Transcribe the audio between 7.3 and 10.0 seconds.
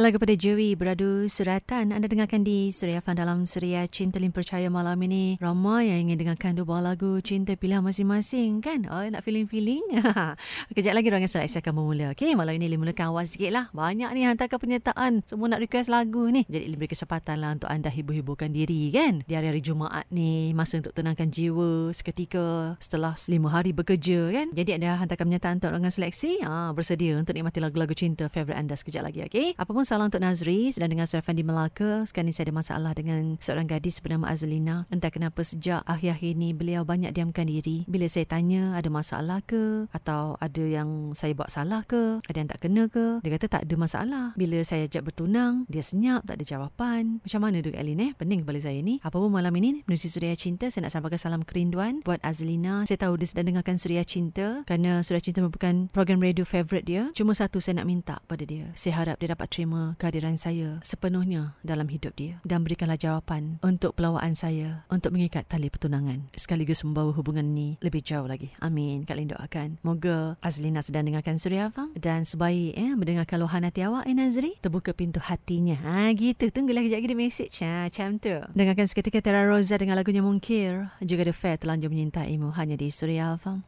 pilihan masing-masing kan? Oh nak feeling-feeling.